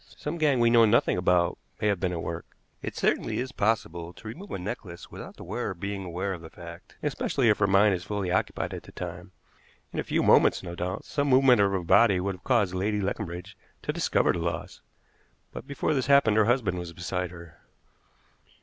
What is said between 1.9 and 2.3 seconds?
been at